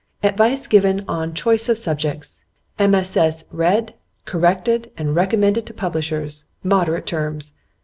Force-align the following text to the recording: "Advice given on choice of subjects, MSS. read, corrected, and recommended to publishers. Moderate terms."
"Advice 0.23 0.65
given 0.65 1.05
on 1.07 1.31
choice 1.35 1.69
of 1.69 1.77
subjects, 1.77 2.43
MSS. 2.79 3.45
read, 3.51 3.93
corrected, 4.25 4.89
and 4.97 5.13
recommended 5.15 5.67
to 5.67 5.75
publishers. 5.75 6.45
Moderate 6.63 7.05
terms." 7.05 7.53